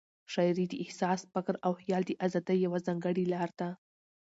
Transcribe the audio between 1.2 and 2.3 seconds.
فکر او خیال د